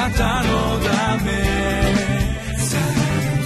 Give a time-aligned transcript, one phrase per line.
[0.00, 1.30] なたのため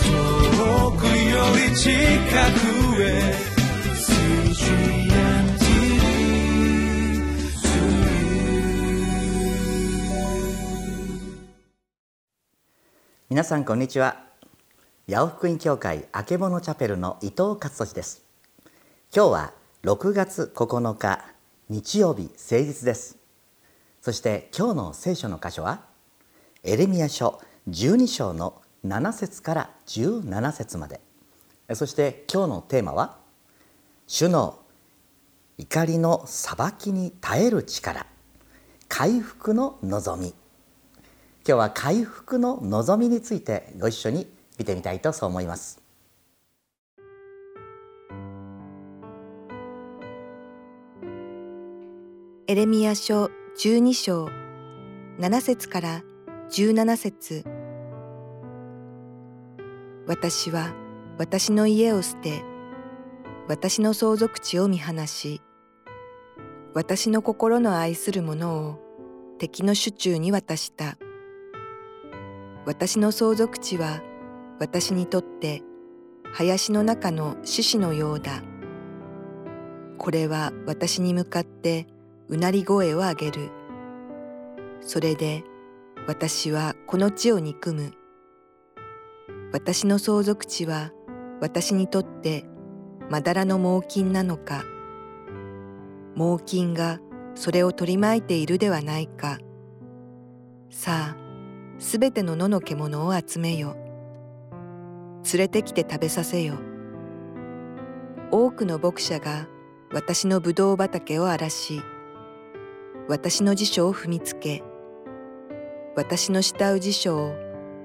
[0.05, 3.35] 遠くより近くへ
[13.29, 14.23] 皆さんこんにちは。
[15.11, 18.23] 八尾福音教会あけぼのチャペルの伊藤勝利です。
[19.13, 19.53] 今日は
[19.83, 21.25] 6月9日
[21.69, 23.19] 日曜日誠実です。
[24.01, 25.93] そして今日の聖書の箇所は
[26.67, 30.99] エレミア書12章の7節から17節まで。
[31.75, 33.19] そして今日のテーマは
[34.07, 34.59] 主の
[35.59, 38.07] 怒りの裁きに耐える力
[38.89, 40.29] 回復の望み。
[40.29, 40.37] 今
[41.45, 44.27] 日は回復の望みについてご一緒に
[44.59, 45.83] 見てみたいとそう思います。
[52.47, 54.29] エレミア書12章
[55.19, 56.03] 7節から
[56.51, 57.45] 17節
[60.07, 60.75] 私は
[61.19, 62.43] 私の家を捨て
[63.49, 65.41] 私の相続地を見放し
[66.75, 68.79] 私の心の愛する者を
[69.39, 70.97] 敵の手中に渡した
[72.67, 74.03] 私の相続地は
[74.59, 75.63] 私にとって
[76.33, 78.43] 林の中の獅子のようだ。
[79.99, 81.87] これは私に向かって
[82.29, 83.51] うなり声を上げる。
[84.81, 85.45] それで
[86.07, 87.93] 私はこの地を憎む。
[89.55, 90.93] 私の相続地は
[91.41, 92.45] 私にとって
[93.09, 94.65] まだらの猛禽なのか。
[96.15, 97.01] 猛禽が
[97.35, 99.39] それを取り巻いているではないか。
[100.69, 101.17] さあ、
[101.79, 103.75] すべての野の獣を集めよ。
[105.33, 106.57] 連れてきて食べさせよ。
[108.31, 109.49] 多くの牧者が
[109.91, 111.81] 私のぶどう畑を荒らし、
[113.09, 114.63] 私の辞書を踏みつけ、
[115.97, 117.35] 私の慕う辞書を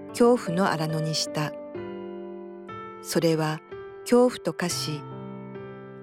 [0.10, 1.54] 恐怖の荒野にした。
[3.02, 3.60] それは
[4.02, 5.02] 恐怖と化し、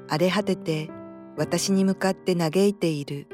[0.09, 0.91] 荒れ果てて
[1.37, 3.27] 私に向かって嘆いている。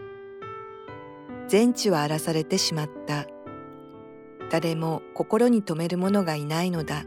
[1.49, 3.27] 全地は荒らされてしまった。
[4.51, 7.05] 誰も心に留める者がいないのだ。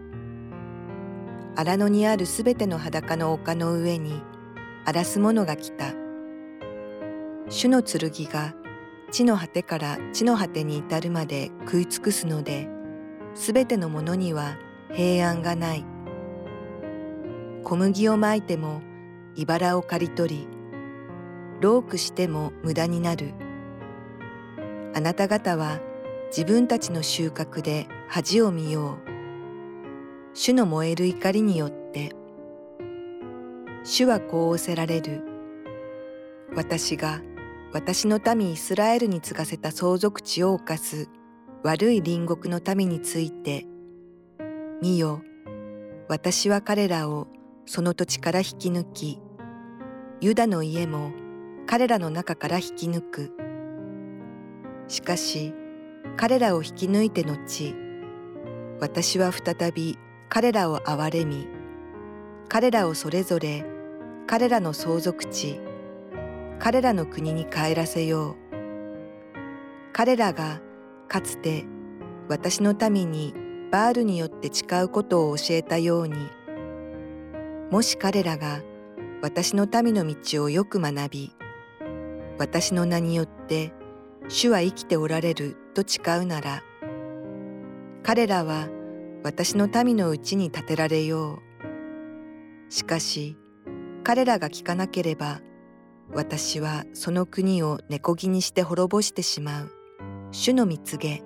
[1.56, 4.22] 荒野にあるすべての裸の丘の上に
[4.84, 5.94] 荒らす者が来た。
[7.50, 8.54] 主の剣が
[9.16, 12.68] 地の果てから地の果てに至るまで食い尽くすので、
[13.34, 14.58] すべてのものには
[14.92, 15.86] 平安がない。
[17.64, 18.82] 小麦をまいても
[19.36, 20.48] 茨を刈り取り、
[21.62, 23.34] ロークしても無駄になる。
[24.94, 25.80] あなた方は
[26.28, 29.10] 自分たちの収穫で恥を見よう。
[30.34, 32.12] 主の燃える怒りによって、
[33.86, 35.24] 主はこう仰せられる。
[36.54, 37.22] 私が
[37.76, 41.10] 私の民イスラエルに継がせた相続地を犯す
[41.62, 43.66] 悪い隣国の民について、
[44.82, 45.22] 見よ、
[46.08, 47.28] 私は彼らを
[47.66, 49.20] その土地から引き抜き、
[50.22, 51.12] ユダの家も
[51.68, 53.34] 彼らの中から引き抜く。
[54.88, 55.54] しかし、
[56.16, 57.76] 彼らを引き抜いて後、
[58.80, 60.00] 私は再び
[60.30, 61.46] 彼らを憐れみ、
[62.48, 63.66] 彼らをそれぞれ
[64.28, 65.60] 彼らの相続地、
[66.60, 68.36] 彼らの国に帰らせよう。
[69.94, 70.62] 彼らが
[71.08, 71.66] かつて
[72.28, 73.34] 私の民に
[73.72, 76.16] バールによって誓うことを教えたように、
[77.72, 78.62] もし彼らが
[79.22, 81.36] 私の民の道をよく学び、
[82.38, 83.74] 私の名によって
[84.28, 86.64] 主は生きておられると誓うなら、
[88.04, 88.70] 彼らは
[89.24, 91.40] 私の民のうちに建てられよ
[92.70, 92.72] う。
[92.72, 93.38] しかし、
[94.04, 95.42] 彼らが聞かなければ、
[96.14, 99.72] 私はその国を根こぎにして滅ぼしてしまう。
[100.32, 101.18] 主の蜜げ。
[101.18, 101.24] 今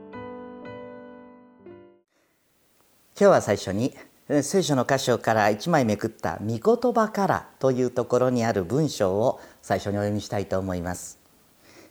[3.15, 3.93] 日は最初に
[4.41, 11.19] 聖書の箇所から一枚めくった「御言葉から」というところにある文章を最初にお読みしたいと思います。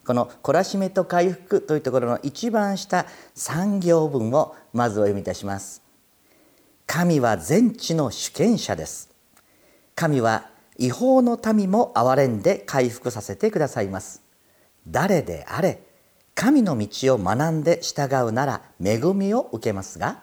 [0.07, 3.07] この「懲らしめと回復」というところの一番下
[3.37, 5.83] 3行文をまずお読みいたします。
[6.87, 9.11] 神は全地の主権者です。
[9.95, 14.23] 神は違法の民も憐れんで回復させてくださいます。
[14.87, 15.83] 誰であれ
[16.35, 20.23] 神の道を学んで従うなら恵みを受けますが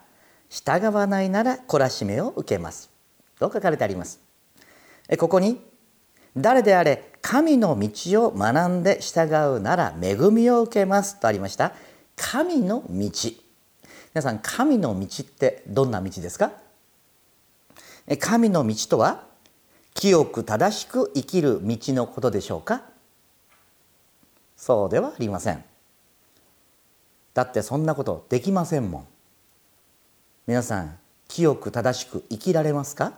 [0.49, 2.89] 従わないなら懲らしめを受けます。
[3.37, 4.21] と書かれてあります？
[5.19, 5.61] ここに
[6.37, 11.73] 誰であれ神の道を学んで従うなら恵みを受けますとありました。
[12.15, 13.09] 神の道。
[14.13, 16.53] 皆さん神の道ってどんな道ですか？
[18.19, 19.25] 神の道とは
[19.95, 22.83] 清く正しく生きる道のことでしょうか？
[24.55, 25.63] そうではありません。
[27.33, 29.07] だってそんなことできませんもん。
[30.47, 30.97] 皆さん
[31.27, 33.13] 清く正しく生きられますか？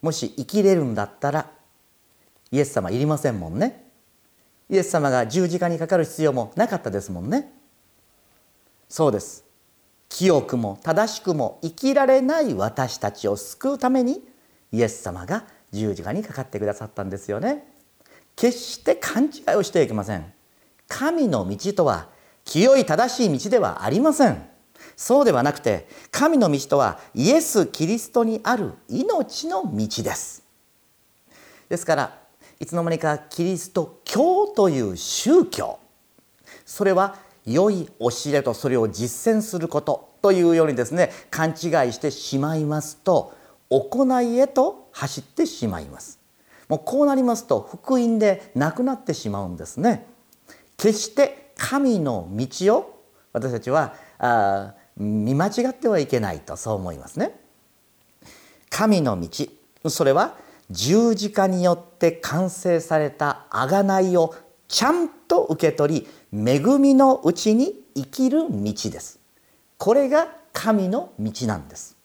[0.00, 1.50] もし生きれるんだったら
[2.52, 3.84] イエス様いりませんもんね。
[4.70, 7.52] イエス様が十字架にかかる必要もなかったですもんね。
[8.88, 9.44] そうです。
[10.08, 14.29] 清くも正しくも生きられない私たちを救うために
[14.72, 17.66] イエス様が十字架にかかってくださったんですよね。
[18.36, 20.32] 決して勘違いをしてはいけません。
[20.88, 22.08] 神の道とは
[22.44, 24.48] 清い正しい道ではありません。
[24.96, 30.42] そうではなくて神の道とはイエス・キリストにある命の道です。
[31.68, 32.18] ですから
[32.58, 35.78] いつの間にかキリスト教という宗教
[36.66, 41.56] それは良い教えとそれを実践することというようにですね勘違い
[41.92, 43.34] してしまいますと
[43.70, 46.18] 行いへと走ってしまいます。
[46.68, 50.06] もうこうなりますと福音でなくなってしまうんですね。
[50.76, 57.38] 決して神の道を私たちはあ見間違ってはいけないとそう思いますね。
[58.68, 59.46] 神の道
[59.88, 60.36] それは
[60.70, 64.34] 十字架によって完成された贖いを
[64.68, 69.18] ちゃんと受け取り恵みのうちに生きる道です。
[69.78, 71.96] これが神の道なんです。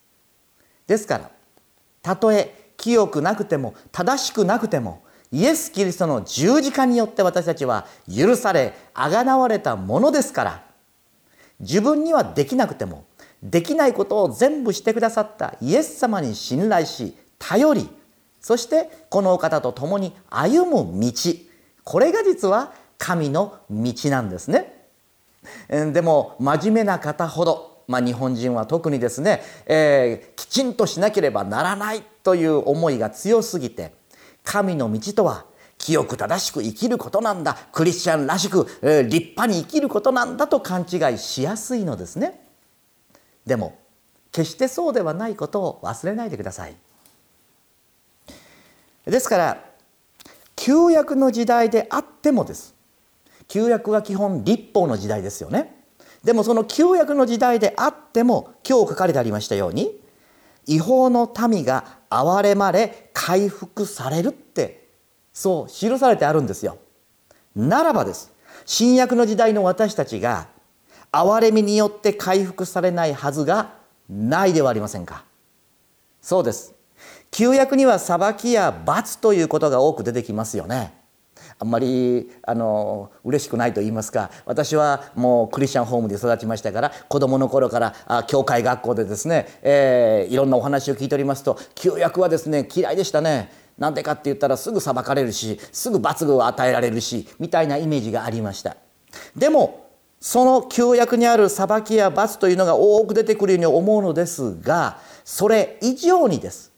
[0.88, 1.32] ですから
[2.06, 10.63] たとえ清くなくても正しくなくてもイエス・キリストの十字架によって私たちは許されあがなわれたものですから
[11.60, 13.06] 自分にはできなくても
[13.42, 17.90] できないことを全部してくださったイエス様に信頼し頼り
[18.40, 21.12] そしてこのお方と共に歩む道
[21.84, 24.88] これが実は神の道なんですね。
[25.69, 33.94] でも真面目な方ほど、まあ、日本人は特にですね、えー、きちんとしなければならないという思いが強すぎて
[34.44, 35.46] 神の道とは
[35.78, 42.42] 清く正しく生きることなんだクリスチャンらしく、えー、立派に生きることなんだと勘違いしやすいのですね。
[43.46, 43.78] でも
[44.31, 46.76] 決してそうではないことを忘れないでください。
[49.06, 49.66] ですから
[50.56, 52.74] 旧約の時代であってもです
[53.48, 55.85] 旧約は基本立法の時代ですよね
[56.25, 60.01] でもその旧約の時代であっても今日書かれてありましたように
[60.66, 64.89] 違法の民が憐れまれ回復されるって
[65.31, 66.80] そう記されてあるんですよ。
[67.56, 68.33] ならばです
[68.66, 70.48] 新約の時代の私たちが
[71.12, 73.75] 憐れみによって回復されないはずが
[74.10, 75.24] ないではありませんか。
[76.21, 76.74] そうです。
[77.30, 81.05] 旧約には裁きや罰ということが多く出てきますよね。
[81.60, 93.66] あんまりあの嬉しくないと言いますか私はもうクリスチャンホームで育ちましたから子どもの頃からあ教会学校でですね、えー、いろんなお話を聞いておりますと旧約はですね嫌いでしたね。
[93.78, 98.78] なんでかって言ったらすぐ裁かれるしすぐ罰具を与えられるしみたいなイメージがありました
[99.36, 99.90] でも
[100.22, 106.72] その旧約にある裁きや罰というのが多く出てくるように思うのですがそれ以上にです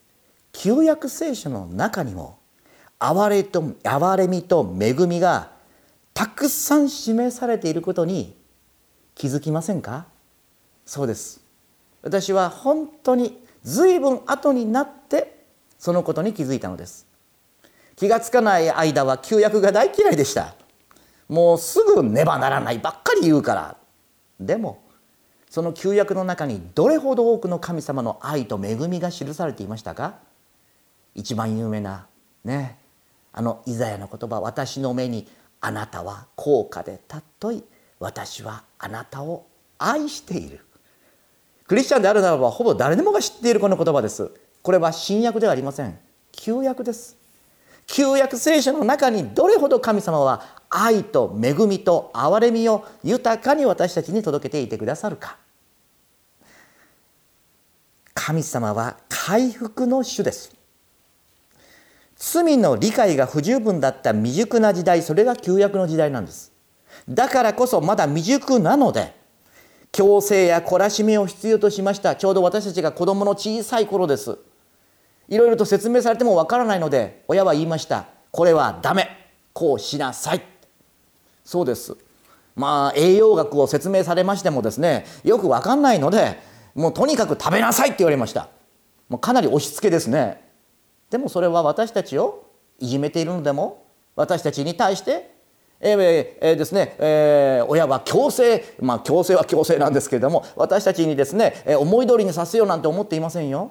[0.52, 2.37] 旧約聖書の中にも
[3.00, 5.50] 憐れと憐れみと恵みが
[6.14, 8.36] たくさん示されていることに
[9.14, 10.06] 気づきませんか？
[10.84, 11.40] そうです。
[12.02, 15.44] 私は本当に随分後になって
[15.78, 17.06] そのことに気づいたのです。
[17.94, 20.54] 気がつかない間は旧約が大嫌いでした。
[21.28, 23.76] もうすぐねばならないばっかり言うから。
[24.40, 24.82] でも
[25.50, 30.14] その旧約の中にどれほど多くの神様の愛と恵みが記されていましたか？
[31.14, 32.06] 一番有名な
[32.44, 32.78] ね
[33.32, 35.26] あのイザヤの言葉私の目に
[35.60, 37.64] あなたは高価で尊い
[37.98, 39.46] 私はあなたを
[39.78, 40.60] 愛している。
[41.66, 44.30] クリスチャンであるならばほぼ誰でもが知っているこの言葉です。
[44.62, 45.98] これは新約ではありません。
[46.32, 47.16] 旧約です。
[47.86, 55.38] 旧約聖書の中にどれほど神様は愛と恵みと憐れみを豊かに私たちに届けていてくださるか。
[58.14, 60.57] 神様は回復の主です。
[62.18, 66.52] 罪の理解が不十分だった未熟な時代それが旧約の時代なんです。
[67.08, 69.14] だからこそまだ未熟なので
[69.92, 74.36] 強制や懲らしめを必要としましたちょうど私たちが子供の小さい頃です。
[75.28, 78.06] いろいろと説明されてもわからないので親は言いました。
[78.32, 79.08] これはダメ。
[79.52, 80.42] こうしなさい。
[81.44, 81.96] そうです。
[82.56, 86.40] まあ栄養学を説明されましてもですねよくわかんないので
[86.74, 88.48] もうとにかく食べなさいって言われました。
[89.08, 90.47] もうかなり押し付けですね。
[91.10, 92.46] でもそれは私たちを
[92.78, 95.36] いじめているのでも私たちに対して
[95.80, 96.00] えー
[96.40, 103.70] えー、ですね、えー、親は強制まあ強制は強制なんですけれども私たちにですね、えー、思い通りにさせようなんて思っていませんよ。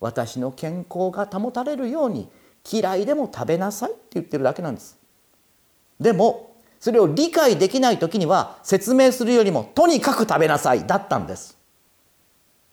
[0.00, 2.30] 私の健康が保たれるように
[2.70, 4.98] 嫌いでも食べなさいって言ってるだけなんです。
[6.00, 11.56] でもそれを理解できない時には説明するよりもとにかく食べなさいだったんです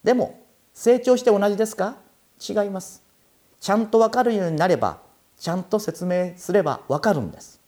[0.03, 0.39] でも
[0.73, 1.95] 成長して同じですか？
[2.39, 3.01] 違います
[3.63, 4.97] ちゃんと分かるようになれば
[5.39, 7.61] ちゃんと説明すれば分かるんです。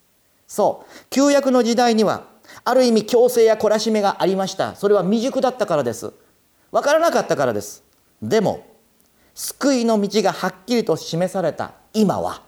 [0.46, 0.92] そう。
[1.10, 2.26] 旧約の時代には
[2.66, 4.76] ある意味強制や懲らしめがありました。
[4.76, 6.12] それは未熟だったからです。
[6.70, 7.82] 分からなかったからです。
[8.22, 8.66] でも
[9.36, 11.72] 救いの道がはっきりと示された。
[11.94, 12.42] 今は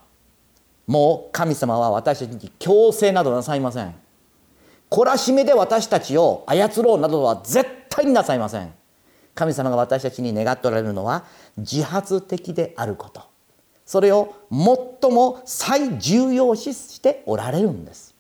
[0.86, 3.96] もう神様は私たちに強制などなさいません。
[4.92, 8.74] 懲らしめで私たちを操ろうなどは絶対になさいません。
[9.36, 11.24] 神様が私たちに願っておられるのは
[11.56, 13.37] 自発的であること。
[13.88, 18.14] それを最も最重要視しておられるんです。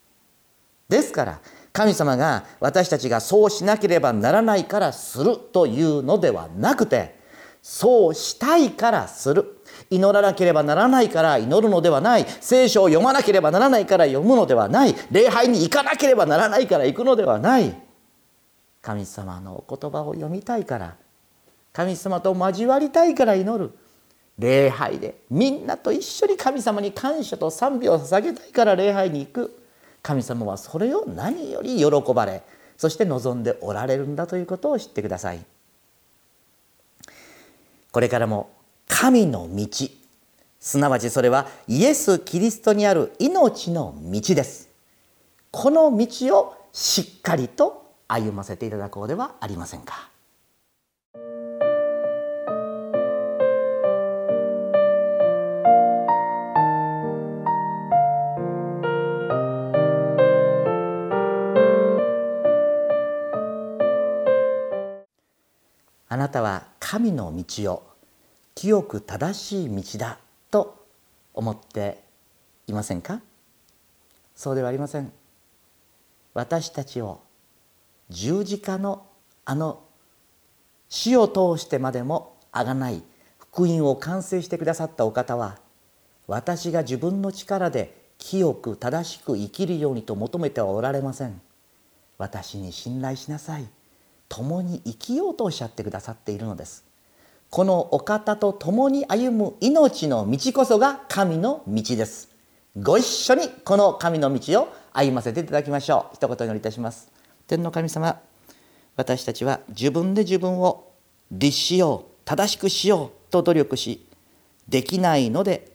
[0.87, 1.39] ですから
[1.73, 7.19] 神様が私たちがそうしなければならないからするというのではなくて
[7.61, 9.57] そうしたいからする。
[9.89, 12.25] 祈らなければならないから祈るのではない。
[12.39, 14.95] 聖書を読まなければならないから読むのではない。
[15.11, 17.75] 礼拝に行かなければならないから行くのではない。
[18.81, 20.95] 神様のお言葉を読みたいから
[21.73, 23.77] 神様と交わりたいから祈る。
[24.37, 29.63] 礼拝でみんなと一緒に神様に感謝と賛美を捧げたいから礼拝に行く。
[30.03, 32.41] 神様はそれを何より喜ばれ
[32.77, 35.43] そして望んでおられるんだということを知ってください。
[37.91, 38.49] これからも
[38.87, 39.67] 神の道。
[40.59, 44.69] すなわちそれはイエス・キリストにある命の道です。
[45.51, 50.09] この道をしっかりと歩ませていただこうではありませんか。
[66.27, 67.87] なたは神の道を
[68.53, 70.19] 清く正しい道だ
[70.51, 70.85] と
[71.33, 72.03] 思って
[72.67, 73.21] いませんか？
[74.35, 75.11] そうではありません
[76.33, 77.21] 私たちを
[78.09, 79.05] 十字架の
[79.45, 79.83] あの
[80.89, 83.01] 死を通してまでもあがない
[83.39, 85.59] 福音を完成してくださったお方は
[86.27, 91.39] 私が自分の力で清く正しく生きるようにと求めてはおられません。
[92.17, 93.67] 私に信頼しなさい。
[94.29, 96.85] 共に生きようとおっしゃってくださっているのです。
[97.49, 102.29] このお方と共に歩む命の道こそが神の道です。
[102.79, 106.15] ご一緒にこの神の道を歩ませていただきましょう。
[106.15, 107.09] 一言お祈りいたします。
[107.47, 108.19] 天の神様
[108.97, 110.91] 私たちは自分で自分を
[111.31, 114.05] 律しよう正しくしようと努力し
[114.67, 115.71] できないので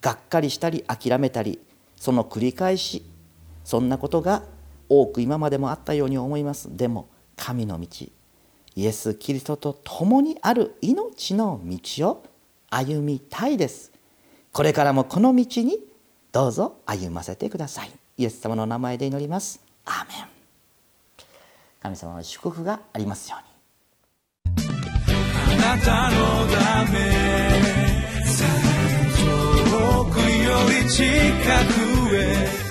[0.00, 1.58] がっかりしたり諦めたり
[1.96, 3.04] その繰り返し
[3.64, 4.44] そんなことが
[4.88, 6.76] 多く今までもあったように思います。
[6.76, 7.86] でも神の道
[8.74, 12.24] イエス・キリストと共にある命の道を
[12.68, 13.90] 歩みたいです。
[14.52, 15.78] これからもこの道に
[16.30, 17.90] どうぞ歩ませてください。
[18.18, 19.60] イエス様の名前で祈ります。
[19.86, 20.26] アーメン。
[21.80, 23.46] 神様の祝福がありますように。
[25.62, 26.16] あなたの
[26.54, 26.98] ため
[29.16, 30.24] 遠くよ
[30.84, 31.04] り近
[32.60, 32.65] く